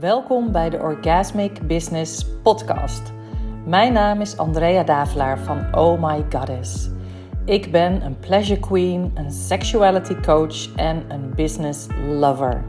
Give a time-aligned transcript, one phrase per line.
[0.00, 3.02] Welkom bij de Orgasmic Business Podcast.
[3.66, 6.88] Mijn naam is Andrea Davelaar van Oh My Goddess.
[7.44, 12.64] Ik ben een pleasure queen, een sexuality coach en een business lover.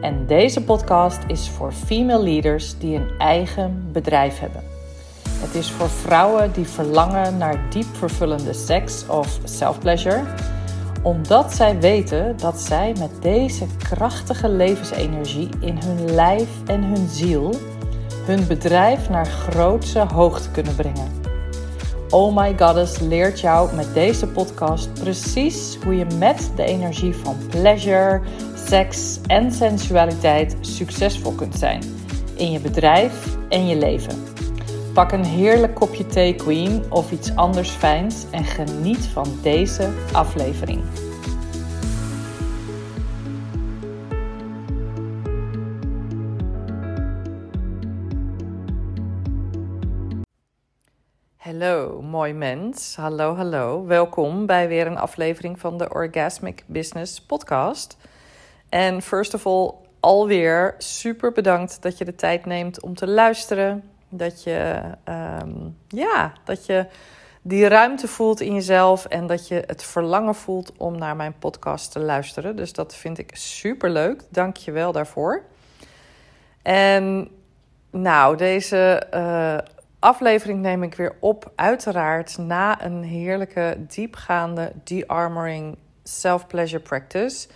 [0.00, 4.62] En deze podcast is voor female leaders die een eigen bedrijf hebben.
[5.28, 10.24] Het is voor vrouwen die verlangen naar diep vervullende seks of self-pleasure
[11.02, 17.54] omdat zij weten dat zij met deze krachtige levensenergie in hun lijf en hun ziel
[18.26, 21.20] hun bedrijf naar grootse hoogte kunnen brengen.
[22.10, 27.36] Oh My Goddess leert jou met deze podcast precies hoe je met de energie van
[27.50, 28.20] pleasure,
[28.66, 31.82] seks en sensualiteit succesvol kunt zijn
[32.36, 34.31] in je bedrijf en je leven.
[34.92, 40.82] Pak een heerlijk kopje thee, Queen, of iets anders fijns en geniet van deze aflevering.
[51.36, 52.96] Hallo, mooi mens.
[52.96, 53.86] Hallo, hallo.
[53.86, 57.96] Welkom bij weer een aflevering van de Orgasmic Business Podcast.
[58.68, 63.91] En first of all, alweer super bedankt dat je de tijd neemt om te luisteren
[64.12, 65.50] dat je, ehm,
[65.88, 66.86] ja, dat je
[67.42, 71.92] die ruimte voelt in jezelf en dat je het verlangen voelt om naar mijn podcast
[71.92, 72.56] te luisteren.
[72.56, 74.22] Dus dat vind ik super leuk.
[74.28, 75.42] Dank je wel daarvoor.
[76.62, 77.28] En
[77.90, 79.58] nou, deze uh,
[79.98, 87.48] aflevering neem ik weer op, uiteraard na een heerlijke, diepgaande de-armoring self-pleasure practice.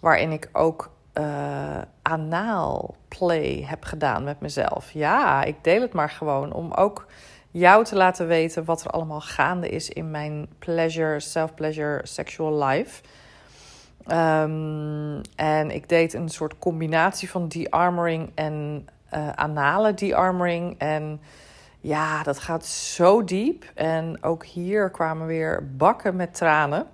[0.00, 0.90] Waarin ik ook
[1.20, 4.90] uh, anaal play heb gedaan met mezelf.
[4.92, 7.06] Ja, ik deel het maar gewoon om ook
[7.50, 13.02] jou te laten weten wat er allemaal gaande is in mijn pleasure, self-pleasure, sexual life.
[14.06, 20.78] Um, en ik deed een soort combinatie van de-armoring en uh, anale de-armoring.
[20.78, 21.20] En
[21.80, 23.64] ja, dat gaat zo diep.
[23.74, 26.86] En ook hier kwamen weer bakken met tranen.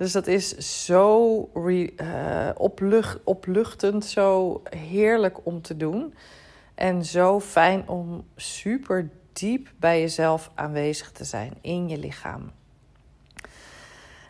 [0.00, 0.56] Dus dat is
[0.86, 6.14] zo re, uh, oplucht, opluchtend, zo heerlijk om te doen.
[6.74, 12.50] En zo fijn om super diep bij jezelf aanwezig te zijn in je lichaam.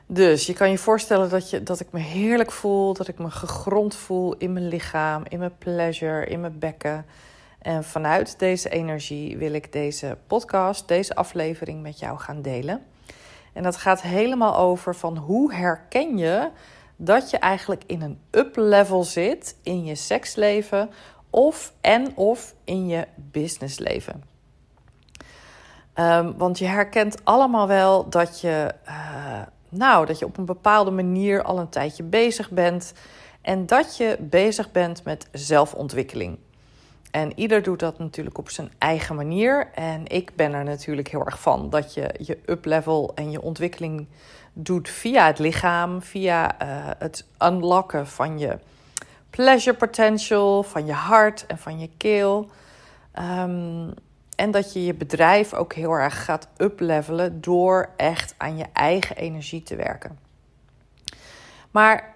[0.07, 3.31] Dus je kan je voorstellen dat, je, dat ik me heerlijk voel, dat ik me
[3.31, 7.07] gegrond voel in mijn lichaam, in mijn pleasure, in mijn bekken.
[7.59, 12.90] En vanuit deze energie wil ik deze podcast, deze aflevering met jou gaan delen.
[13.61, 16.51] En dat gaat helemaal over van hoe herken je
[16.97, 20.91] dat je eigenlijk in een up-level zit in je seksleven
[21.31, 24.25] of en of in je businessleven.
[25.95, 30.91] Um, want je herkent allemaal wel dat je, uh, nou, dat je op een bepaalde
[30.91, 32.93] manier al een tijdje bezig bent
[33.43, 36.39] en dat je bezig bent met zelfontwikkeling.
[37.11, 39.69] En ieder doet dat natuurlijk op zijn eigen manier.
[39.75, 44.07] En ik ben er natuurlijk heel erg van dat je je up-level en je ontwikkeling
[44.53, 48.59] doet via het lichaam, via uh, het unlocken van je
[49.31, 52.51] pleasure potential, van je hart en van je keel.
[53.19, 53.95] Um,
[54.37, 59.17] en dat je je bedrijf ook heel erg gaat uplevelen door echt aan je eigen
[59.17, 60.19] energie te werken.
[61.71, 62.15] Maar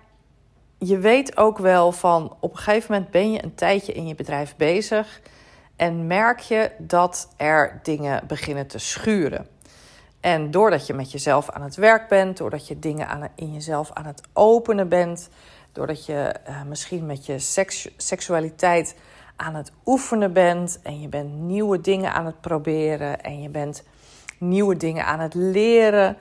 [0.86, 4.14] je weet ook wel van op een gegeven moment ben je een tijdje in je
[4.14, 5.20] bedrijf bezig
[5.76, 9.46] en merk je dat er dingen beginnen te schuren.
[10.20, 13.90] En doordat je met jezelf aan het werk bent, doordat je dingen aan, in jezelf
[13.92, 15.28] aan het openen bent,
[15.72, 18.96] doordat je uh, misschien met je seks, seksualiteit
[19.36, 23.82] aan het oefenen bent en je bent nieuwe dingen aan het proberen en je bent
[24.38, 26.16] nieuwe dingen aan het leren.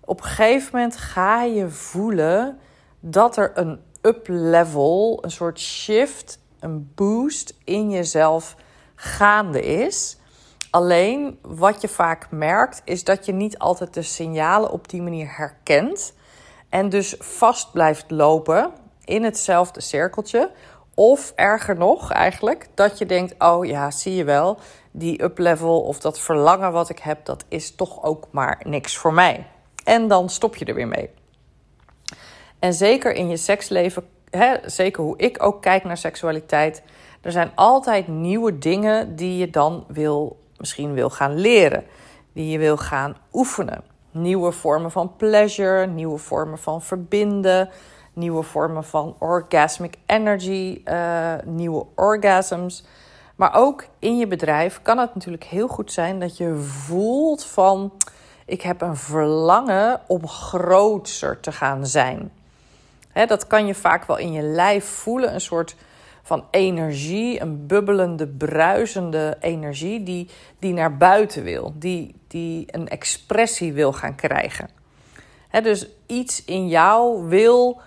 [0.00, 2.58] Op een gegeven moment ga je voelen
[3.00, 8.56] dat er een up-level, een soort shift, een boost in jezelf
[8.94, 10.16] gaande is.
[10.70, 15.36] Alleen wat je vaak merkt, is dat je niet altijd de signalen op die manier
[15.36, 16.14] herkent.
[16.68, 18.72] En dus vast blijft lopen
[19.04, 20.50] in hetzelfde cirkeltje.
[20.94, 24.58] Of erger nog, eigenlijk, dat je denkt: oh ja, zie je wel,
[24.90, 29.12] die up-level of dat verlangen wat ik heb, dat is toch ook maar niks voor
[29.12, 29.46] mij.
[29.84, 31.10] En dan stop je er weer mee.
[32.62, 36.82] En zeker in je seksleven, hè, zeker hoe ik ook kijk naar seksualiteit,
[37.20, 41.84] er zijn altijd nieuwe dingen die je dan wil, misschien wil gaan leren,
[42.32, 43.84] die je wil gaan oefenen.
[44.10, 47.68] Nieuwe vormen van pleasure, nieuwe vormen van verbinden,
[48.12, 52.84] nieuwe vormen van orgasmic energy, uh, nieuwe orgasms.
[53.36, 57.92] Maar ook in je bedrijf kan het natuurlijk heel goed zijn dat je voelt van
[58.46, 62.32] ik heb een verlangen om groter te gaan zijn
[63.12, 65.34] dat kan je vaak wel in je lijf voelen.
[65.34, 65.76] Een soort
[66.22, 70.28] van energie, een bubbelende, bruisende energie die,
[70.58, 74.68] die naar buiten wil, die, die een expressie wil gaan krijgen.
[75.62, 77.80] dus iets in jou wil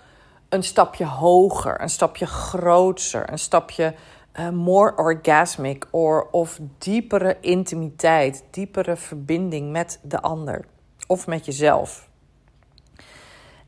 [0.48, 3.94] een stapje hoger, een stapje groter, een stapje
[4.38, 10.64] uh, more orgasmic or, of diepere intimiteit, diepere verbinding met de ander
[11.06, 12.08] of met jezelf.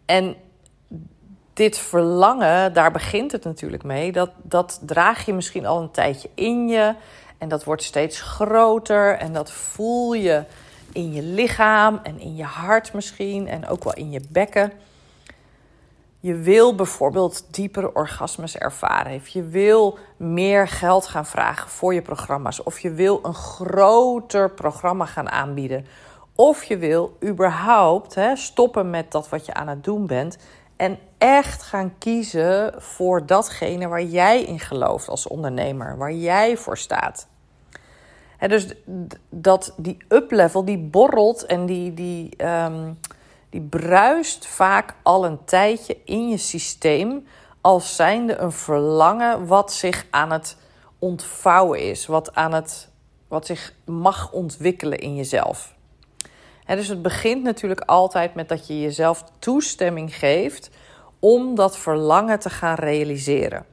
[0.06, 0.36] En
[1.58, 4.12] dit verlangen, daar begint het natuurlijk mee.
[4.12, 6.94] Dat, dat draag je misschien al een tijdje in je.
[7.38, 9.16] En dat wordt steeds groter.
[9.16, 10.44] En dat voel je
[10.92, 13.48] in je lichaam en in je hart misschien.
[13.48, 14.72] En ook wel in je bekken.
[16.20, 19.14] Je wil bijvoorbeeld diepere orgasmes ervaren.
[19.14, 22.62] Of je wil meer geld gaan vragen voor je programma's.
[22.62, 25.86] Of je wil een groter programma gaan aanbieden.
[26.34, 30.38] Of je wil überhaupt hè, stoppen met dat wat je aan het doen bent.
[30.76, 35.96] En echt gaan kiezen voor datgene waar jij in gelooft als ondernemer.
[35.96, 37.26] Waar jij voor staat.
[38.38, 38.74] dus
[39.28, 42.92] dat die uplevel, die borrelt en die, die, ehm,
[43.50, 47.26] die bruist vaak al een tijdje in je systeem.
[47.60, 50.56] Als zijnde een verlangen wat zich aan het
[50.98, 52.06] ontvouwen is.
[52.06, 52.88] Wat, aan het,
[53.28, 55.76] wat zich mag ontwikkelen in jezelf
[56.76, 60.70] dus het begint natuurlijk altijd met dat je jezelf toestemming geeft
[61.18, 63.64] om dat verlangen te gaan realiseren.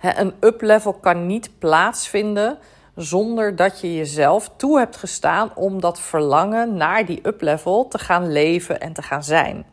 [0.00, 2.58] een uplevel kan niet plaatsvinden
[2.94, 8.32] zonder dat je jezelf toe hebt gestaan om dat verlangen naar die uplevel te gaan
[8.32, 9.66] leven en te gaan zijn.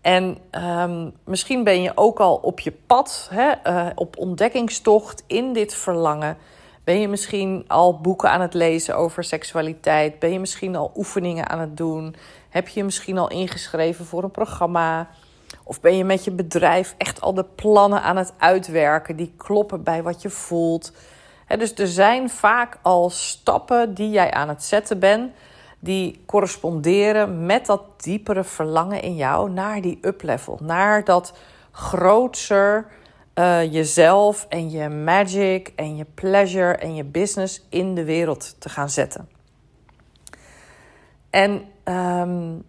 [0.00, 5.74] En um, misschien ben je ook al op je pad, uh, op ontdekkingstocht in dit
[5.74, 6.36] verlangen.
[6.84, 10.18] Ben je misschien al boeken aan het lezen over seksualiteit?
[10.18, 12.14] Ben je misschien al oefeningen aan het doen?
[12.48, 15.08] Heb je misschien al ingeschreven voor een programma?
[15.68, 19.82] Of ben je met je bedrijf echt al de plannen aan het uitwerken die kloppen
[19.82, 20.92] bij wat je voelt?
[21.58, 25.32] dus er zijn vaak al stappen die jij aan het zetten bent,
[25.78, 31.38] die corresponderen met dat diepere verlangen in jou naar die uplevel, naar dat
[31.70, 32.86] groter
[33.34, 38.68] uh, jezelf en je magic en je pleasure en je business in de wereld te
[38.68, 39.28] gaan zetten.
[41.30, 42.64] En um,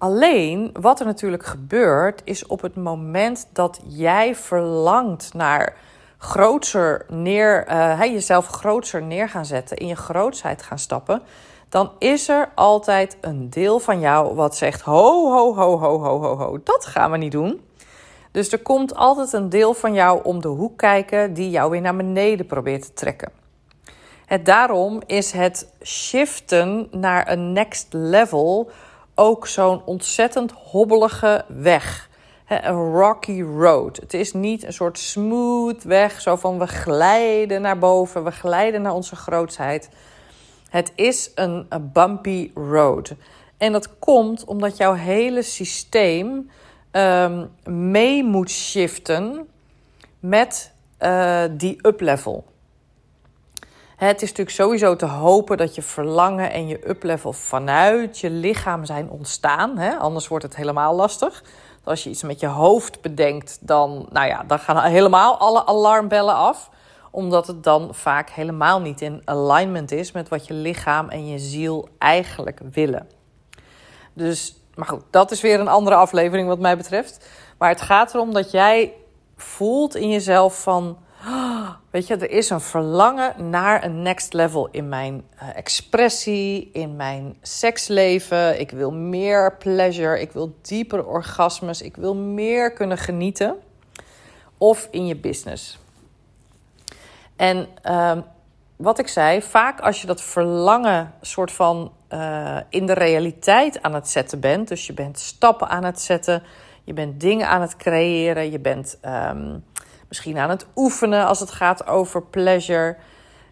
[0.00, 5.76] alleen wat er natuurlijk gebeurt, is op het moment dat jij verlangt naar
[6.18, 11.22] groter neer, uh, jezelf groter neer gaan zetten, in je grootsheid gaan stappen,
[11.68, 16.20] dan is er altijd een deel van jou wat zegt: ho, ho, ho, ho, ho,
[16.20, 17.60] ho, ho, dat gaan we niet doen.
[18.30, 21.80] Dus er komt altijd een deel van jou om de hoek kijken die jou weer
[21.80, 23.32] naar beneden probeert te trekken.
[24.26, 28.70] Het, daarom is het shiften naar een next level
[29.20, 32.08] ook zo'n ontzettend hobbelige weg.
[32.48, 33.96] Een rocky road.
[33.96, 38.82] Het is niet een soort smooth weg, zo van we glijden naar boven, we glijden
[38.82, 39.90] naar onze grootsheid.
[40.68, 43.14] Het is een, bumpy road.
[43.56, 46.50] En dat komt omdat jouw hele systeem
[46.92, 49.48] um, mee moet shiften
[50.20, 52.44] met uh, die uplevel.
[54.00, 58.84] Het is natuurlijk sowieso te hopen dat je verlangen en je uplevel vanuit je lichaam
[58.84, 59.78] zijn ontstaan.
[59.78, 59.96] Hè?
[59.96, 61.42] Anders wordt het helemaal lastig.
[61.84, 66.34] Als je iets met je hoofd bedenkt, dan, nou ja, dan gaan helemaal alle alarmbellen
[66.34, 66.70] af.
[67.10, 71.38] Omdat het dan vaak helemaal niet in alignment is met wat je lichaam en je
[71.38, 73.08] ziel eigenlijk willen.
[74.12, 77.28] Dus maar goed, dat is weer een andere aflevering wat mij betreft.
[77.58, 78.92] Maar het gaat erom dat jij
[79.36, 80.98] voelt in jezelf van...
[81.90, 86.96] weet je, er is een verlangen naar een next level in mijn uh, expressie, in
[86.96, 88.60] mijn seksleven.
[88.60, 93.56] Ik wil meer pleasure, ik wil diepere orgasmes, ik wil meer kunnen genieten.
[94.58, 95.78] Of in je business.
[97.36, 98.18] En uh,
[98.76, 103.94] wat ik zei, vaak als je dat verlangen soort van uh, in de realiteit aan
[103.94, 106.42] het zetten bent, dus je bent stappen aan het zetten,
[106.84, 109.64] je bent dingen aan het creëren, je bent um,
[110.10, 112.96] misschien aan het oefenen als het gaat over pleasure,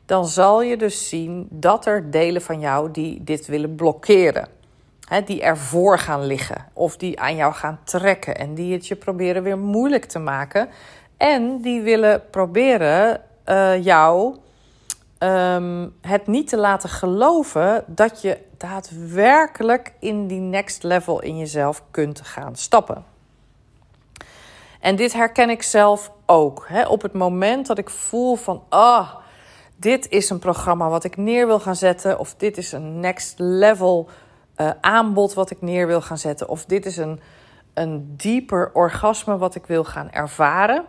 [0.06, 4.48] dan zal je dus zien dat er delen van jou die dit willen blokkeren.
[5.08, 8.96] He, die ervoor gaan liggen of die aan jou gaan trekken en die het je
[8.96, 10.68] proberen weer moeilijk te maken.
[11.16, 14.36] En die willen proberen uh, jou
[15.18, 21.82] um, het niet te laten geloven dat je daadwerkelijk in die next level in jezelf
[21.90, 23.04] kunt gaan stappen.
[24.80, 26.64] En dit herken ik zelf ook.
[26.68, 26.86] Hè?
[26.86, 29.14] Op het moment dat ik voel van, ah,
[29.76, 33.34] dit is een programma wat ik neer wil gaan zetten, of dit is een next
[33.36, 34.08] level
[34.56, 37.20] uh, aanbod wat ik neer wil gaan zetten, of dit is een,
[37.74, 40.84] een dieper orgasme wat ik wil gaan ervaren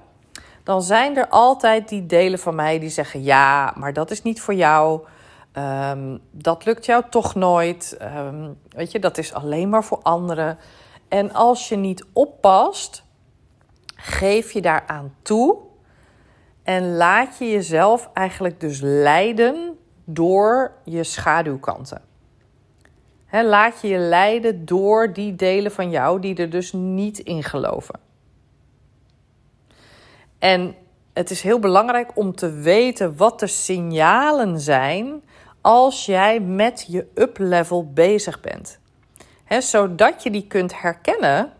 [0.69, 4.41] dan zijn er altijd die delen van mij die zeggen: ja, maar dat is niet
[4.41, 5.01] voor jou.
[5.51, 7.95] Ehm, dat lukt jou toch nooit.
[7.99, 10.57] Ehm, weet je, dat is alleen maar voor anderen.
[11.07, 13.03] En als je niet oppast,
[14.01, 15.57] geef je daaraan toe
[16.63, 22.01] en laat je jezelf eigenlijk dus leiden door je schaduwkanten.
[23.31, 27.99] laat je je leiden door die delen van jou die er dus niet in geloven.
[30.39, 30.75] En
[31.13, 35.23] het is heel belangrijk om te weten wat de signalen zijn
[35.61, 38.79] als jij met je up-level bezig bent.
[39.59, 41.53] zodat je die kunt herkennen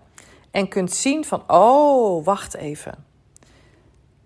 [0.52, 3.06] en kunt zien van, oh, wacht even.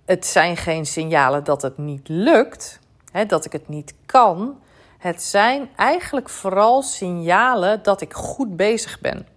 [0.05, 2.79] Het zijn geen signalen dat het niet lukt,
[3.27, 4.59] dat ik het niet kan.
[4.97, 9.27] Het zijn eigenlijk vooral signalen dat ik goed bezig ben.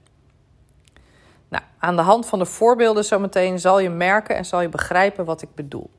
[1.48, 5.24] Nou, aan de hand van de voorbeelden zometeen zal je merken en zal je begrijpen
[5.24, 5.90] wat ik bedoel.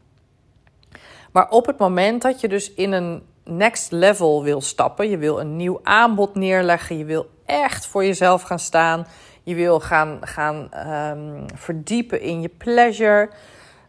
[1.32, 5.40] Maar op het moment dat je dus in een next level wil stappen, je wil
[5.40, 9.08] een nieuw aanbod neerleggen, je wil echt voor jezelf gaan staan,
[9.48, 10.70] je wil gaan, gaan
[11.18, 13.30] um, verdiepen in je pleasure,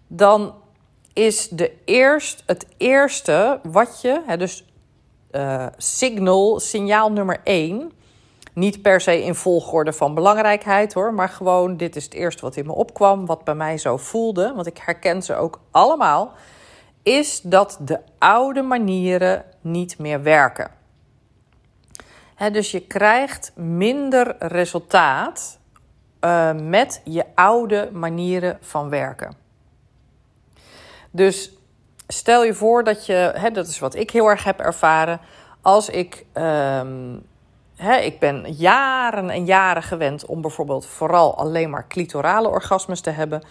[0.07, 0.55] dan
[1.13, 4.65] is de eerst, het eerste wat je, hè, dus
[5.77, 7.93] signal, signaal nummer 1,
[8.55, 12.57] niet per se in volgorde van belangrijkheid hoor, maar gewoon dit is het eerste wat
[12.57, 16.33] in me opkwam, wat bij mij zo voelde, want ik herken ze ook allemaal,
[17.03, 20.78] is dat de oude manieren niet meer werken.
[22.53, 25.59] Dus je krijgt minder resultaat
[26.21, 29.37] uh, met je oude manieren van werken.
[31.11, 31.53] Dus
[32.07, 35.21] stel je voor dat je, dat is wat ik heel erg heb ervaren,
[35.63, 37.27] als ik um,
[38.01, 43.43] ik ben jaren en jaren gewend om bijvoorbeeld vooral alleen maar clitorale orgasmes te hebben.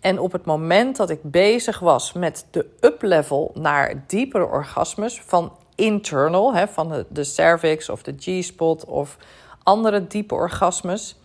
[0.00, 5.52] En op het moment dat ik bezig was met de up-level naar diepere orgasmes van
[5.78, 9.16] internal, hè, van de, de cervix of de G-spot of
[9.62, 11.20] andere diepe orgasmes,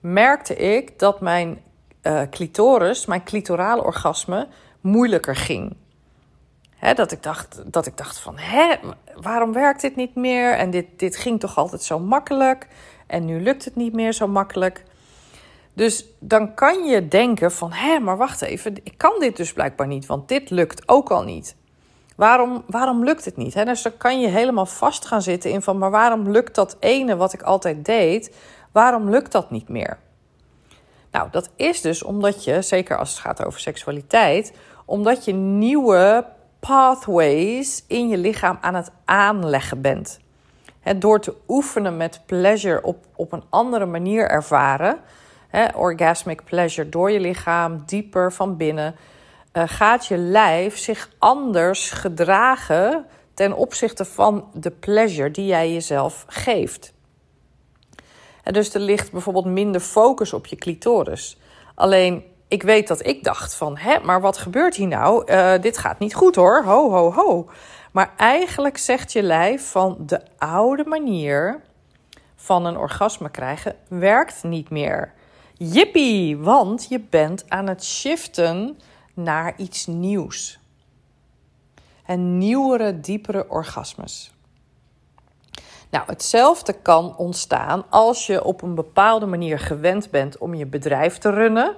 [0.00, 1.60] merkte ik dat mijn
[2.02, 4.46] uh, clitoris, mijn clitorale orgasme,
[4.80, 5.76] moeilijker ging
[6.94, 8.74] dat, ik dacht, dat ik dacht van, hè,
[9.14, 10.52] waarom werkt dit niet meer?
[10.52, 12.66] En dit, dit ging toch altijd zo makkelijk?
[13.06, 14.84] En nu lukt het niet meer zo makkelijk.
[15.72, 19.86] Dus dan kan je denken van, hé, maar wacht even, ik kan dit dus blijkbaar
[19.86, 21.56] niet, want dit lukt ook al niet.
[22.16, 23.54] Waarom, waarom lukt het niet?
[23.54, 27.16] Dus dan kan je helemaal vast gaan zitten in van, maar waarom lukt dat ene
[27.16, 28.36] wat ik altijd deed,
[28.72, 29.98] waarom lukt dat niet meer?
[31.10, 34.52] Nou, dat is dus omdat je, zeker als het gaat over seksualiteit,
[34.84, 36.26] omdat je nieuwe
[36.60, 40.20] pathways in je lichaam aan het aanleggen bent.
[40.96, 44.98] door te oefenen met pleasure op, op een andere manier ervaren,
[45.74, 48.94] orgasmic pleasure door je lichaam, dieper van binnen,
[49.64, 56.94] gaat je lijf zich anders gedragen ten opzichte van de pleasure die jij jezelf geeft.
[58.42, 61.38] En dus er ligt bijvoorbeeld minder focus op je clitoris.
[61.74, 65.32] Alleen ik weet dat ik dacht van, hè, maar wat gebeurt hier nou?
[65.32, 67.50] Uh, dit gaat niet goed hoor, ho, ho, ho.
[67.92, 71.60] Maar eigenlijk zegt je lijf van de oude manier
[72.36, 75.12] van een orgasme krijgen werkt niet meer.
[75.52, 78.78] Jippie, want je bent aan het shiften
[79.16, 80.58] naar iets nieuws.
[82.04, 84.34] En nieuwere, diepere orgasmes.
[85.90, 91.18] Nou, hetzelfde kan ontstaan als je op een bepaalde manier gewend bent om je bedrijf
[91.18, 91.76] te runnen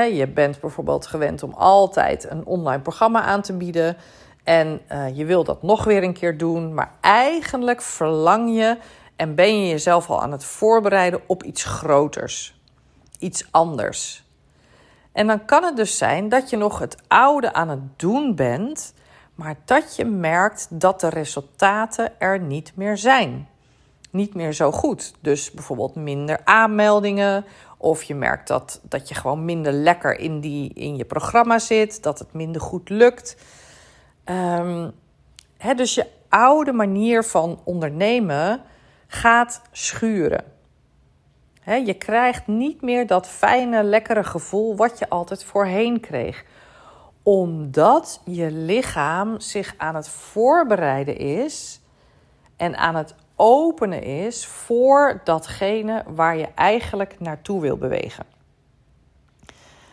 [0.00, 3.96] je bent bijvoorbeeld gewend om altijd een online programma aan te bieden.
[4.44, 6.74] En uh, je wil dat nog weer een keer doen.
[6.74, 8.78] Maar eigenlijk verlang je
[9.16, 12.60] en ben je jezelf al aan het voorbereiden op iets groters.
[13.18, 14.21] Iets anders.
[15.12, 18.94] En dan kan het dus zijn dat je nog het oude aan het doen bent,
[19.34, 23.48] maar dat je merkt dat de resultaten er niet meer zijn.
[24.10, 25.14] Niet meer zo goed.
[25.20, 27.44] Dus bijvoorbeeld minder aanmeldingen
[27.76, 32.02] of je merkt dat, dat je gewoon minder lekker in, die, in je programma zit,
[32.02, 33.36] dat het minder goed lukt.
[34.24, 34.92] Um,
[35.76, 38.62] dus je oude manier van ondernemen
[39.06, 40.51] gaat schuren.
[41.64, 46.44] Je krijgt niet meer dat fijne, lekkere gevoel wat je altijd voorheen kreeg.
[47.22, 51.80] Omdat je lichaam zich aan het voorbereiden is
[52.56, 58.24] en aan het openen is voor datgene waar je eigenlijk naartoe wil bewegen.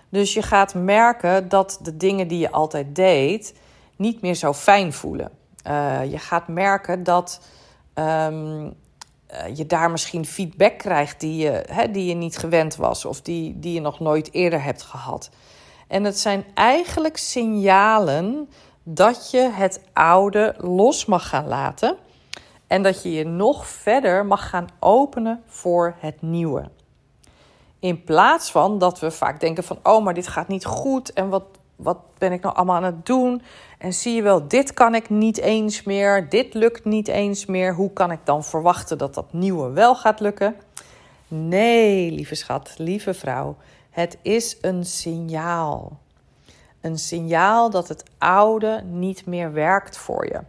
[0.10, 3.60] Dus je gaat merken dat de dingen die je altijd deed
[3.96, 5.32] niet meer zo fijn voelen.
[5.68, 7.42] Uh, je gaat merken dat
[7.96, 8.74] um,
[9.54, 13.60] je daar misschien feedback krijgt die je, hè, die je niet gewend was of die,
[13.60, 15.30] die je nog nooit eerder hebt gehad.
[15.88, 18.50] En het zijn eigenlijk signalen
[18.84, 21.98] dat je het oude los mag gaan laten
[22.68, 26.70] en dat je je nog verder mag gaan openen voor het nieuwe.
[27.80, 31.30] In plaats van dat we vaak denken van, oh, maar dit gaat niet goed en
[31.30, 31.44] wat,
[31.80, 33.42] wat ben ik nou allemaal aan het doen?
[33.78, 37.74] En zie je wel, dit kan ik niet eens meer, dit lukt niet eens meer.
[37.74, 40.56] Hoe kan ik dan verwachten dat dat nieuwe wel gaat lukken?
[41.28, 43.56] Nee, lieve schat, lieve vrouw,
[43.90, 45.98] het is een signaal.
[46.82, 50.40] Een signaal dat het oude niet meer werkt voor je.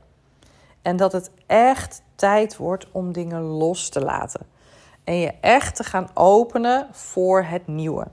[0.82, 4.46] En dat het echt tijd wordt om dingen los te laten.
[5.04, 8.06] En je echt te gaan openen voor het nieuwe.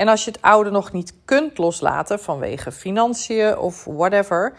[0.00, 4.52] En als je het oude nog niet kunt loslaten vanwege financiën of whatever,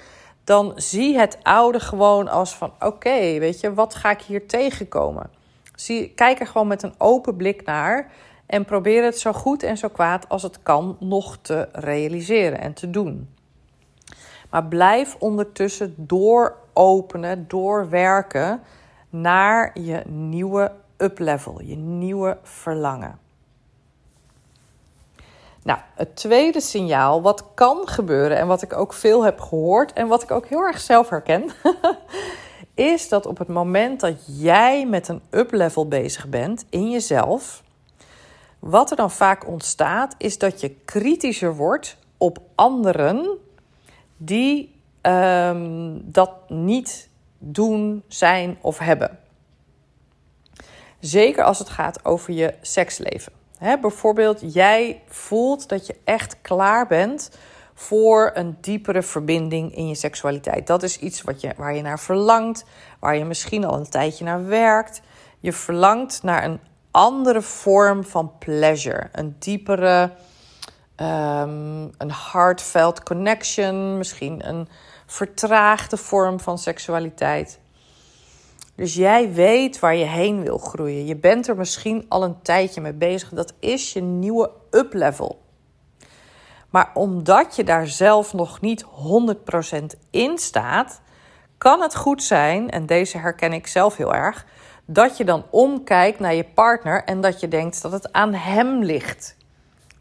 [0.43, 5.29] dan zie het oude gewoon als van oké, weet je, wat ga ik hier tegenkomen?
[5.75, 8.11] Zie, kijk er gewoon met een open blik naar
[8.45, 12.73] en probeer het zo goed en zo kwaad als het kan nog te realiseren en
[12.73, 13.29] te doen.
[14.49, 18.61] Maar blijf ondertussen dooropenen, doorwerken
[19.09, 23.30] naar je nieuwe uplevel, je nieuwe verlangen.
[25.63, 30.07] Nou, het tweede signaal wat kan gebeuren en wat ik ook veel heb gehoord en
[30.07, 31.49] wat ik ook heel erg zelf herken,
[32.73, 37.63] is dat op het moment dat jij met een uplevel bezig bent in jezelf,
[38.59, 43.37] wat er dan vaak ontstaat, is dat je kritischer wordt op anderen
[44.17, 49.19] die um, dat niet doen, zijn of hebben.
[50.99, 53.40] Zeker als het gaat over je seksleven.
[53.61, 57.31] Bijvoorbeeld, jij voelt dat je echt klaar bent
[57.73, 60.67] voor een diepere verbinding in je seksualiteit.
[60.67, 62.65] Dat is iets wat je, waar je naar verlangt,
[62.99, 65.01] waar je misschien al een tijdje naar werkt.
[65.39, 66.59] Je verlangt naar een
[66.91, 70.11] andere vorm van pleasure, een diepere,
[70.97, 74.67] um, een heartfelt connection, misschien een
[75.05, 77.59] vertraagde vorm van seksualiteit.
[78.81, 81.05] Dus jij weet waar je heen wil groeien.
[81.05, 83.29] Je bent er misschien al een tijdje mee bezig.
[83.29, 85.41] Dat is je nieuwe uplevel.
[86.69, 88.87] Maar omdat je daar zelf nog niet 100%
[90.09, 91.01] in staat,
[91.57, 94.45] kan het goed zijn, en deze herken ik zelf heel erg,
[94.85, 98.83] dat je dan omkijkt naar je partner en dat je denkt dat het aan hem
[98.83, 99.37] ligt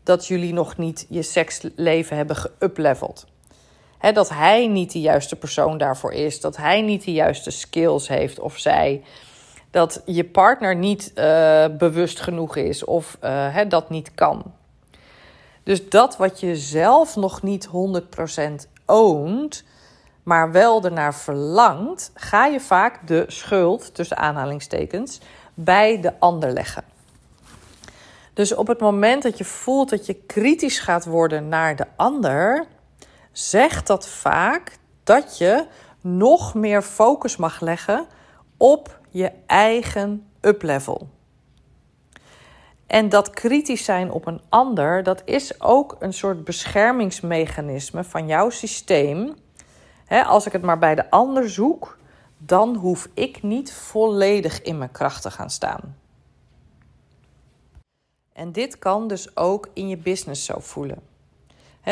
[0.02, 2.36] dat jullie nog niet je seksleven hebben
[4.00, 6.40] dat hij niet de juiste persoon daarvoor is.
[6.40, 9.02] Dat hij niet de juiste skills heeft of zij.
[9.70, 14.52] Dat je partner niet uh, bewust genoeg is of uh, dat niet kan.
[15.62, 17.70] Dus dat wat je zelf nog niet 100%
[18.86, 19.64] oont,
[20.22, 25.20] maar wel ernaar verlangt, ga je vaak de schuld, tussen aanhalingstekens,
[25.54, 26.84] bij de ander leggen.
[28.34, 32.66] Dus op het moment dat je voelt dat je kritisch gaat worden naar de ander,
[33.48, 35.66] zegt dat vaak dat je
[36.00, 38.06] nog meer focus mag leggen
[38.56, 41.08] op je eigen uplevel.
[42.86, 48.50] En dat kritisch zijn op een ander, dat is ook een soort beschermingsmechanisme van jouw
[48.50, 49.34] systeem.
[50.26, 51.98] als ik het maar bij de ander zoek,
[52.38, 55.96] dan hoef ik niet volledig in mijn kracht te gaan staan.
[58.32, 61.09] En dit kan dus ook in je business zo voelen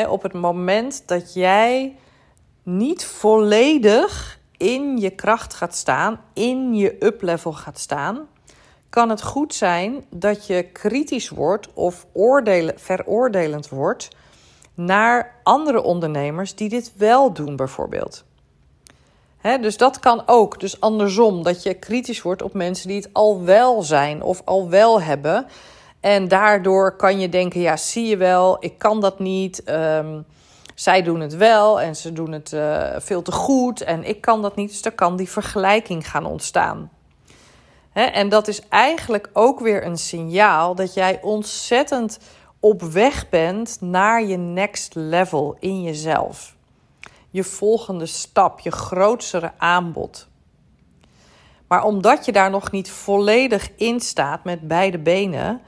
[0.09, 1.95] op het moment dat jij
[2.63, 8.27] niet volledig in je kracht gaat staan, in je uplevel gaat staan,
[8.89, 14.09] kan het goed zijn dat je kritisch wordt of oordelen, veroordelend wordt
[14.73, 18.23] naar andere ondernemers die dit wel doen, bijvoorbeeld.
[19.41, 20.59] dus dat kan ook.
[20.59, 24.69] Dus andersom, dat je kritisch wordt op mensen die het al wel zijn of al
[24.69, 25.47] wel hebben.
[25.99, 29.69] En daardoor kan je denken: ja, zie je wel, ik kan dat niet.
[29.69, 30.25] Um,
[30.79, 34.41] zij doen het wel en ze doen het uh, veel te goed en ik kan
[34.41, 34.69] dat niet.
[34.69, 36.91] Dus er kan die vergelijking gaan ontstaan.
[37.89, 38.03] Hè?
[38.03, 42.19] En dat is eigenlijk ook weer een signaal dat jij ontzettend
[42.59, 46.55] op weg bent naar je next level in jezelf.
[47.29, 50.27] Je volgende stap, je grootste aanbod.
[51.67, 55.61] Maar omdat je daar nog niet volledig in staat met beide benen,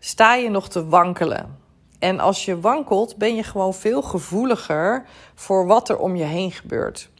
[0.00, 1.58] sta je nog te wankelen.
[1.98, 6.52] En als je wankelt, ben je gewoon veel gevoeliger voor wat er om je heen
[6.52, 7.10] gebeurt.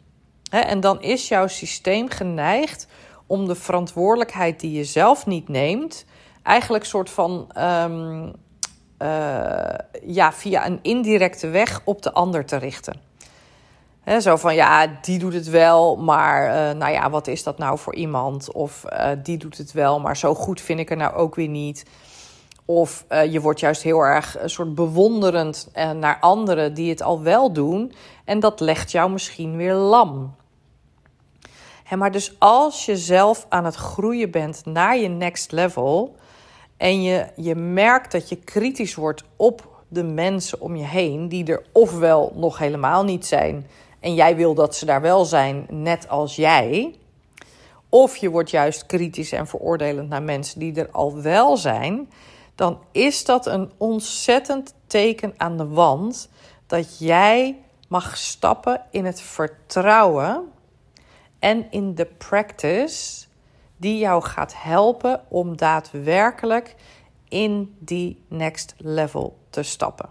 [0.50, 2.86] En dan is jouw systeem geneigd
[3.26, 6.04] om de verantwoordelijkheid die je zelf niet neemt,
[6.42, 8.32] eigenlijk soort van um,
[10.02, 13.00] ja, via een indirecte weg op de ander te richten.
[14.20, 17.78] zo van ja, die doet het wel, maar uh, nou ja, wat is dat nou
[17.78, 18.52] voor iemand?
[18.52, 21.48] Of uh, die doet het wel, maar zo goed vind ik er nou ook weer
[21.48, 21.84] niet.
[22.70, 27.02] Of uh, je wordt juist heel erg een soort bewonderend uh, naar anderen die het
[27.02, 27.92] al wel doen.
[28.24, 30.34] En dat legt jou misschien weer lam.
[31.96, 36.14] Maar dus als je zelf aan het groeien bent naar je next level.
[36.76, 41.44] En je, je merkt dat je kritisch wordt op de mensen om je heen, die
[41.44, 43.66] er ofwel nog helemaal niet zijn.
[44.00, 46.94] En jij wil dat ze daar wel zijn, net als jij.
[47.88, 52.08] Of je wordt juist kritisch en veroordelend naar mensen die er al wel zijn
[52.60, 56.28] dan is dat een ontzettend teken aan de wand
[56.66, 60.52] dat jij mag stappen in het vertrouwen
[61.38, 63.26] en in de practice
[63.76, 66.74] die jou gaat helpen om daadwerkelijk
[67.28, 70.10] in die next level te stappen.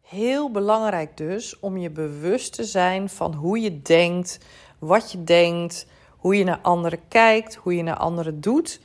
[0.00, 4.38] Heel belangrijk dus om je bewust te zijn van hoe je denkt,
[4.78, 8.80] wat je denkt, hoe je naar anderen kijkt, hoe je naar anderen doet.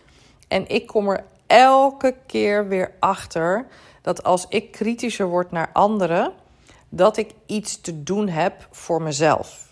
[0.47, 3.65] En ik kom er elke keer weer achter
[4.01, 6.33] dat als ik kritischer word naar anderen,
[6.89, 9.69] dat ik iets te doen heb voor mezelf.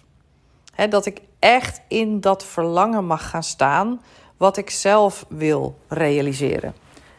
[0.90, 4.02] dat ik echt in dat verlangen mag gaan staan
[4.38, 6.74] wat ik zelf wil realiseren.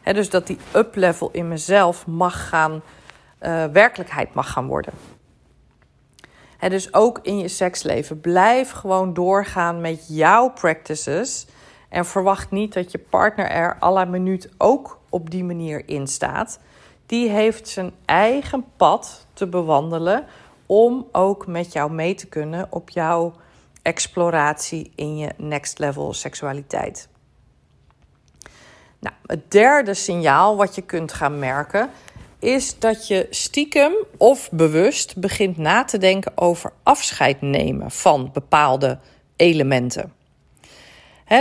[0.04, 2.72] dus dat die up-level in mezelf mag gaan,
[3.42, 4.92] uh, werkelijkheid mag gaan worden.
[6.58, 8.20] dus ook in je seksleven.
[8.20, 11.46] Blijf gewoon doorgaan met jouw practices.
[11.90, 16.06] En verwacht niet dat je partner er à la minuut ook op die manier in
[16.06, 16.60] staat.
[17.06, 20.24] Die heeft zijn eigen pad te bewandelen
[20.66, 23.32] om ook met jou mee te kunnen op jouw
[23.82, 27.08] exploratie in je next level seksualiteit.
[28.98, 31.90] Nou, het derde signaal wat je kunt gaan merken
[32.38, 38.98] is dat je stiekem of bewust begint na te denken over afscheid nemen van bepaalde
[39.36, 40.12] elementen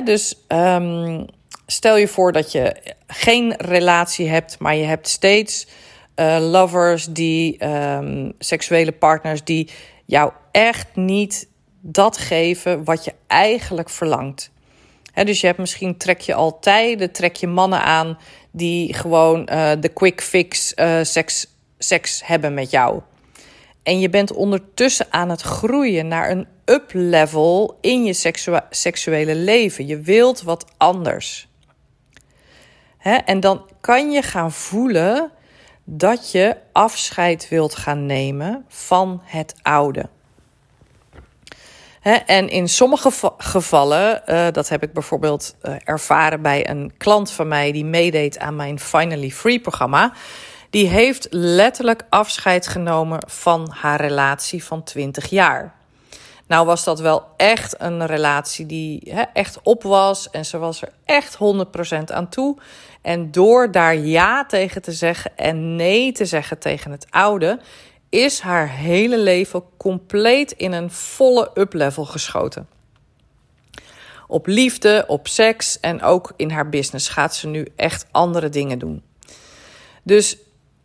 [0.04, 1.25] dus um,
[1.65, 2.75] stel je voor dat je
[3.08, 5.67] geen relatie hebt, maar je hebt steeds
[6.15, 9.69] uh, lovers, die um, seksuele partners die
[10.06, 11.47] jou echt niet
[11.82, 14.52] dat geven wat je eigenlijk verlangt.
[15.13, 18.17] dus je hebt misschien trek je altijd, trek je mannen aan
[18.52, 21.47] die gewoon uh, de quick fix uh, seks,
[21.78, 23.02] seks hebben met jou.
[23.84, 28.13] En je bent ondertussen aan het groeien naar een up-level in je
[28.69, 29.88] seksuele leven.
[29.88, 31.47] Je wilt wat anders.
[33.25, 35.32] En dan kan je gaan voelen
[35.84, 40.10] dat je afscheid wilt gaan nemen van het oude.
[42.25, 47.47] en in sommige gevallen, uh, dat heb ik bijvoorbeeld uh, ervaren bij een klant van
[47.47, 50.13] mij die meedeed aan mijn Finally Free programma
[50.69, 55.79] die heeft letterlijk afscheid genomen van haar relatie van 20 jaar.
[56.50, 60.92] Nou was dat wel echt een relatie die echt op was en ze was er
[61.06, 62.58] echt 100% aan toe.
[63.02, 67.60] En door daar ja tegen te zeggen en nee te zeggen tegen het oude,
[68.10, 72.68] is haar hele leven compleet in een volle up-level geschoten.
[74.28, 78.80] Op liefde, op seks en ook in haar business gaat ze nu echt andere dingen
[78.80, 79.04] doen.
[80.04, 80.38] Dus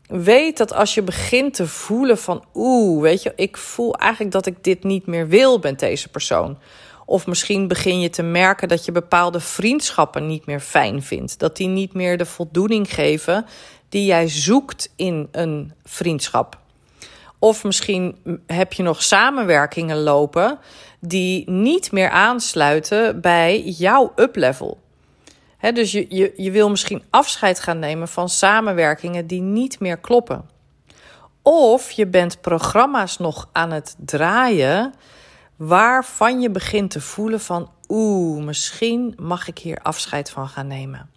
[0.07, 4.47] weet dat als je begint te voelen van oeh, weet je, ik voel eigenlijk dat
[4.47, 6.59] ik dit niet meer wil met deze persoon.
[7.07, 11.39] Of misschien begin je te merken dat je bepaalde vriendschappen niet meer fijn vindt.
[11.39, 13.47] Dat die niet meer de voldoening geven
[13.89, 16.59] die jij zoekt in een vriendschap.
[17.39, 20.59] Of misschien heb je nog samenwerkingen lopen
[21.01, 24.83] die niet meer aansluiten bij jouw uplevel
[25.73, 30.51] dus je, je, je wil misschien afscheid gaan nemen van samenwerkingen die niet meer kloppen.
[31.43, 34.95] Of je bent programma's nog aan het draaien
[35.57, 41.11] waarvan je begint te voelen van oeh, misschien mag ik hier afscheid van gaan nemen.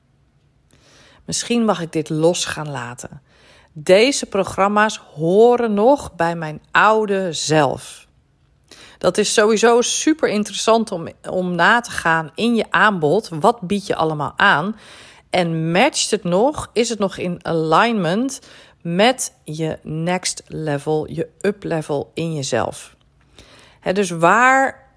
[1.26, 3.22] Misschien mag ik dit los gaan laten.
[3.74, 8.07] Deze programma's horen nog bij mijn oude zelf.
[8.98, 13.30] Dat is sowieso super interessant om, om na te gaan in je aanbod.
[13.40, 14.76] Wat bied je allemaal aan?
[15.30, 16.70] En matcht het nog?
[16.74, 18.40] Is het nog in alignment
[18.82, 22.96] met je next level, je up level in jezelf?
[23.94, 24.90] dus waar,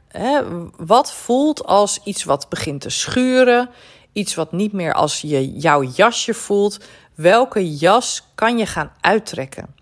[0.77, 3.71] wat voelt als iets wat begint te schuren?
[4.13, 6.79] Iets wat niet meer als je, jouw jasje voelt.
[7.15, 9.75] Welke jas kan je gaan uittrekken?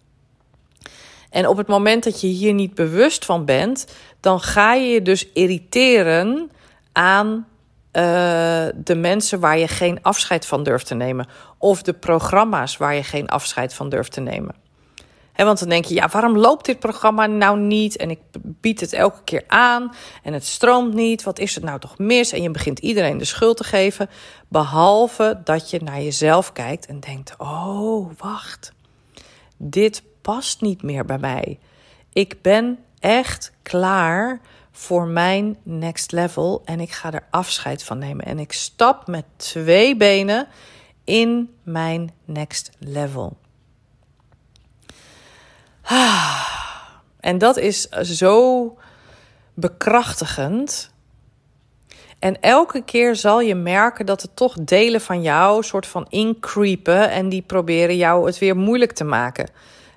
[1.30, 3.86] En op het moment dat je hier niet bewust van bent,
[4.20, 6.50] dan ga je je dus irriteren
[6.92, 7.46] aan
[7.92, 8.02] uh,
[8.74, 11.28] de mensen waar je geen afscheid van durft te nemen.
[11.58, 14.54] Of de programma's waar je geen afscheid van durft te nemen.
[15.32, 17.96] En want dan denk je, ja, waarom loopt dit programma nou niet?
[17.96, 21.22] En ik bied het elke keer aan en het stroomt niet.
[21.22, 22.32] Wat is het nou toch mis?
[22.32, 24.10] En je begint iedereen de schuld te geven.
[24.48, 28.72] Behalve dat je naar jezelf kijkt en denkt: oh, wacht.
[29.56, 30.02] Dit
[30.34, 31.58] past niet meer bij mij.
[32.12, 34.40] Ik ben echt klaar
[34.72, 38.24] voor mijn next level en ik ga er afscheid van nemen.
[38.24, 40.48] En ik stap met twee benen
[41.04, 43.36] in mijn next level.
[47.20, 48.76] En dat is zo
[49.54, 50.90] bekrachtigend.
[52.18, 57.10] En elke keer zal je merken dat er toch delen van jou soort van increepen
[57.10, 59.50] en die proberen jou het weer moeilijk te maken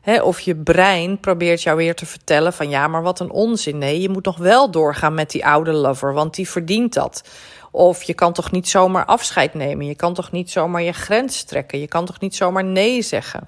[0.03, 3.77] of je brein probeert jou weer te vertellen van ja, maar wat een onzin.
[3.77, 7.23] Nee, je moet nog wel doorgaan met die oude lover, want die verdient dat.
[7.71, 9.85] Of je kan toch niet zomaar afscheid nemen.
[9.85, 11.79] Je kan toch niet zomaar je grens trekken.
[11.79, 13.47] Je kan toch niet zomaar nee zeggen.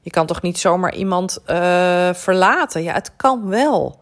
[0.00, 2.82] Je kan toch niet zomaar iemand uh, verlaten.
[2.82, 4.00] Ja, het kan wel.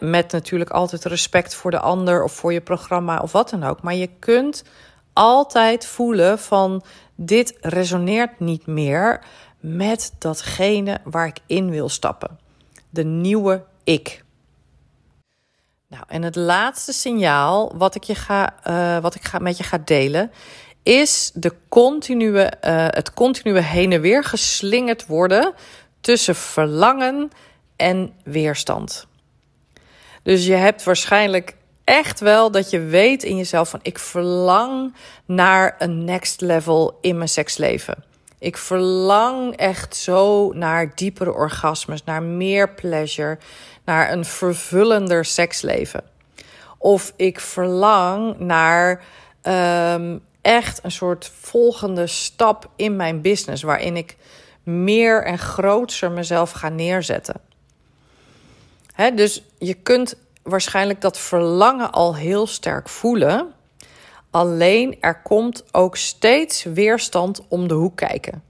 [0.00, 3.82] met natuurlijk altijd respect voor de ander of voor je programma of wat dan ook.
[3.82, 4.64] Maar je kunt
[5.12, 6.82] altijd voelen van
[7.14, 9.20] dit resoneert niet meer
[9.62, 12.38] met datgene waar ik in wil stappen.
[12.90, 14.24] De nieuwe ik.
[15.88, 19.62] Nou, en het laatste signaal wat ik, je ga, uh, wat ik ga, met je
[19.62, 20.30] ga delen,
[20.82, 25.54] is de continue, uh, het continue heen en weer geslingerd worden
[26.00, 27.30] tussen verlangen
[27.76, 29.06] en weerstand.
[30.22, 34.94] Dus je hebt waarschijnlijk echt wel dat je weet in jezelf van ik verlang
[35.24, 38.04] naar een next level in mijn seksleven.
[38.42, 43.38] Ik verlang echt zo naar diepere orgasmes, naar meer pleasure,
[43.84, 46.04] naar een vervullender seksleven.
[46.78, 49.04] Of ik verlang naar
[49.94, 54.16] um, echt een soort volgende stap in mijn business, waarin ik
[54.62, 57.40] meer en groter mezelf ga neerzetten.
[59.14, 63.52] Dus je kunt waarschijnlijk dat verlangen al heel sterk voelen.
[64.32, 68.42] Alleen er komt ook steeds weerstand om de hoek kijken.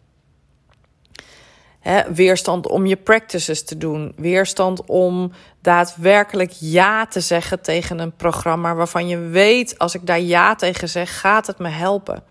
[2.14, 4.12] weerstand om je practices te doen.
[4.16, 10.20] Weerstand om daadwerkelijk ja te zeggen tegen een programma waarvan je weet, als ik daar
[10.20, 12.22] ja tegen zeg, gaat het me helpen.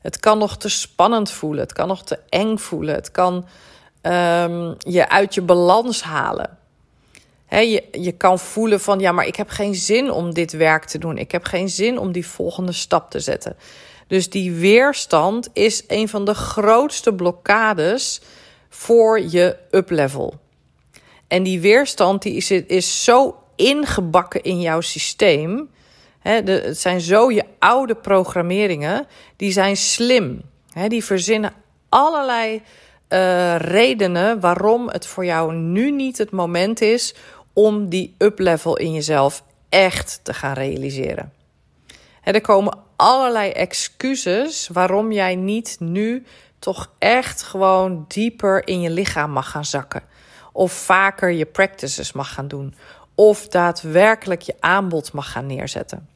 [0.00, 1.62] Het kan nog te spannend voelen.
[1.62, 2.94] Het kan nog te eng voelen.
[2.94, 3.34] Het kan
[4.02, 6.60] um, je uit je balans halen
[7.60, 11.18] je, kan voelen van ja, maar ik heb geen zin om dit werk te doen.
[11.18, 13.56] Ik heb geen zin om die volgende stap te zetten.
[14.06, 18.20] Dus die weerstand is een van de grootste blokkades
[18.68, 20.34] voor je uplevel.
[21.28, 25.70] En die weerstand die is, is zo ingebakken in jouw systeem.
[26.18, 29.06] Het zijn zo je oude programmeringen.
[29.36, 30.42] Die zijn slim.
[30.72, 31.52] He, die verzinnen
[31.88, 32.62] allerlei
[33.12, 37.14] uh, redenen waarom het voor jou nu niet het moment is
[37.52, 41.32] om die uplevel in jezelf echt te gaan realiseren.
[42.22, 46.24] er komen allerlei excuses waarom jij niet nu
[46.58, 50.02] toch echt gewoon dieper in je lichaam mag gaan zakken.
[50.52, 52.74] Of vaker je practices mag gaan doen.
[53.14, 56.08] Of daadwerkelijk je aanbod mag gaan neerzetten.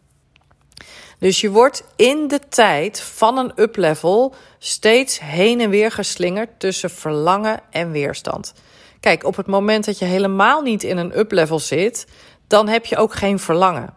[1.18, 6.90] Dus je wordt in de tijd van een uplevel steeds heen en weer geslingerd tussen
[6.90, 8.54] verlangen en weerstand.
[9.00, 12.06] Kijk, op het moment dat je helemaal niet in een up-level zit,
[12.46, 13.94] dan heb je ook geen verlangen.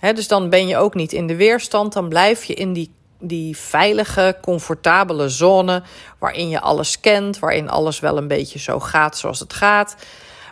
[0.00, 3.56] dus dan ben je ook niet in de weerstand, dan blijf je in die, die
[3.56, 5.82] veilige, comfortabele zone
[6.18, 9.96] waarin je alles kent, waarin alles wel een beetje zo gaat zoals het gaat.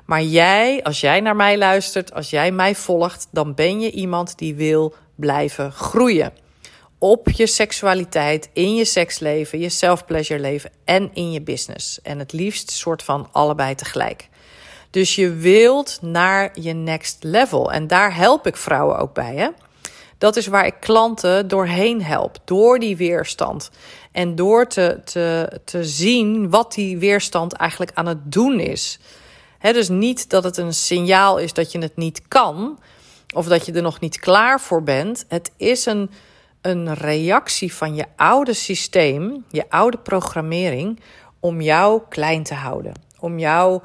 [0.05, 4.38] Maar jij, als jij naar mij luistert, als jij mij volgt, dan ben je iemand
[4.38, 6.33] die wil blijven groeien
[7.03, 12.01] op je seksualiteit, in je seksleven, je self-pleasure leven en in je business.
[12.03, 14.29] En het liefst soort van allebei tegelijk.
[14.91, 17.73] Dus je wilt naar je next level.
[17.73, 19.37] En daar help ik vrouwen ook bij.
[19.37, 19.49] Hè?
[20.19, 22.37] Dat is waar ik klanten doorheen help.
[22.45, 23.71] Door die weerstand.
[24.12, 28.99] En door te, te, te zien wat die weerstand eigenlijk aan het doen is.
[29.59, 32.79] He, dus niet dat het een signaal is dat je het niet kan.
[33.35, 35.25] Of dat je er nog niet klaar voor bent.
[35.29, 36.11] Het is een
[36.62, 41.01] een reactie van je oude systeem, je oude programmering,
[41.40, 42.92] om jou klein te houden.
[43.18, 43.83] Om jou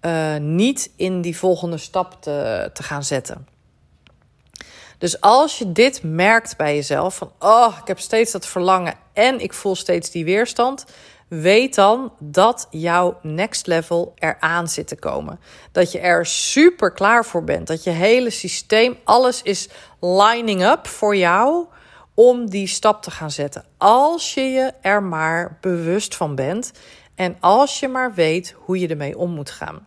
[0.00, 3.46] uh, niet in die volgende stap te, te gaan zetten.
[4.98, 9.40] Dus als je dit merkt bij jezelf, van oh, ik heb steeds dat verlangen en
[9.40, 10.84] ik voel steeds die weerstand,
[11.28, 15.40] weet dan dat jouw next level eraan zit te komen.
[15.72, 17.66] Dat je er super klaar voor bent.
[17.66, 19.68] Dat je hele systeem, alles is
[20.00, 21.66] lining up voor jou
[22.20, 23.64] om die stap te gaan zetten.
[23.78, 26.72] Als je je er maar bewust van bent
[27.14, 29.86] En als je maar weet hoe je ermee om moet gaan.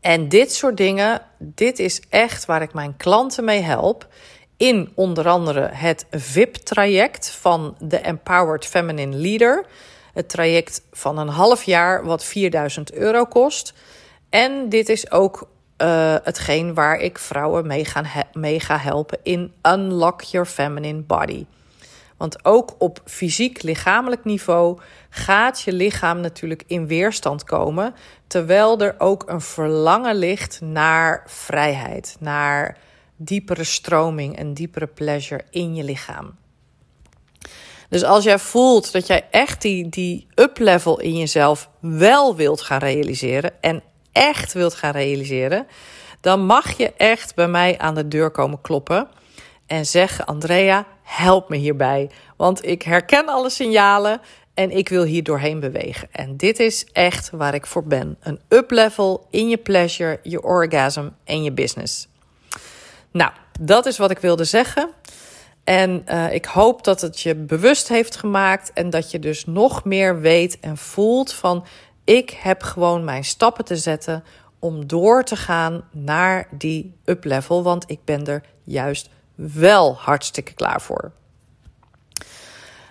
[0.00, 4.08] En dit soort dingen, dit is echt waar ik mijn klanten mee help.
[4.56, 9.66] In onder andere het VIP-traject van de Empowered Feminine Leader.
[10.12, 13.74] Het traject van een half jaar, wat 4000 euro kost.
[14.28, 15.48] En dit is ook
[15.82, 21.46] uh, hetgeen waar ik vrouwen mee, gaan mee ga helpen in Unlock Your Feminine Body.
[22.16, 24.78] Want ook op fysiek lichamelijk niveau
[25.10, 27.94] gaat je lichaam natuurlijk in weerstand komen,
[28.26, 32.76] terwijl er ook een verlangen ligt naar vrijheid, naar
[33.16, 36.34] diepere stroming en diepere pleasure in je lichaam.
[37.88, 42.78] Dus als jij voelt dat jij echt die, die up-level in jezelf wel wilt gaan
[42.78, 43.82] realiseren en
[44.16, 45.66] echt wilt gaan realiseren,
[46.20, 49.08] dan mag je echt bij mij aan de deur komen kloppen
[49.66, 52.10] en zeggen: Andrea, help me hierbij.
[52.36, 54.20] Want ik herken alle signalen
[54.54, 56.08] en ik wil hier doorheen bewegen.
[56.12, 61.08] En dit is echt waar ik voor ben: een up-level in je pleasure, je orgasm
[61.24, 62.08] en je business.
[63.10, 64.90] Nou, dat is wat ik wilde zeggen.
[65.64, 69.84] En uh, ik hoop dat het je bewust heeft gemaakt en dat je dus nog
[69.84, 71.66] meer weet en voelt van
[72.06, 74.24] ik heb gewoon mijn stappen te zetten
[74.58, 80.80] om door te gaan naar die up-level, want ik ben er juist wel hartstikke klaar
[80.80, 81.12] voor.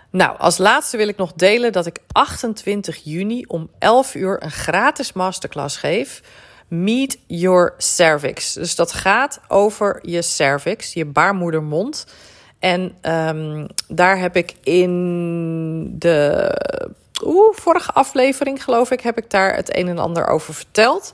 [0.10, 4.52] Nou, als laatste wil ik nog delen dat ik 28 juni om 11 uur een
[4.52, 6.22] gratis masterclass geef.
[6.68, 8.54] Meet Your Cervix.
[8.54, 12.06] Dus dat gaat over je cervix, je baarmoedermond.
[12.60, 16.50] En um, daar heb ik in de
[17.24, 21.14] oeh, vorige aflevering, geloof ik, heb ik daar het een en ander over verteld.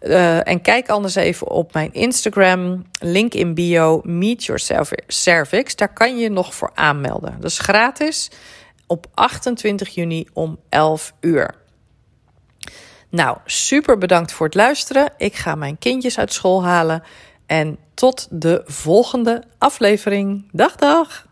[0.00, 5.76] Uh, en kijk anders even op mijn Instagram, link in bio, Meet Your Cervix.
[5.76, 7.36] Daar kan je nog voor aanmelden.
[7.40, 8.30] Dat is gratis
[8.86, 11.54] op 28 juni om 11 uur.
[13.08, 15.12] Nou, super bedankt voor het luisteren.
[15.16, 17.02] Ik ga mijn kindjes uit school halen.
[17.46, 20.48] En tot de volgende aflevering.
[20.52, 21.26] Dag, dag!